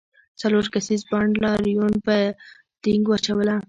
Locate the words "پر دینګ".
2.05-3.03